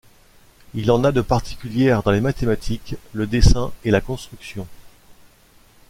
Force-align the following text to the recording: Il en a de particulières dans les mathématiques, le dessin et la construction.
Il 0.73 0.89
en 0.89 1.03
a 1.03 1.11
de 1.11 1.21
particulières 1.21 2.01
dans 2.01 2.09
les 2.09 2.21
mathématiques, 2.21 2.95
le 3.13 3.27
dessin 3.27 3.71
et 3.83 3.91
la 3.91 4.01
construction. 4.01 4.67